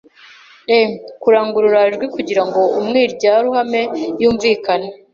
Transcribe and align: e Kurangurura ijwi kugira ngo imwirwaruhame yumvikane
e 0.77 0.79
Kurangurura 1.21 1.79
ijwi 1.89 2.05
kugira 2.15 2.41
ngo 2.47 2.61
imwirwaruhame 2.79 3.81
yumvikane 4.21 4.87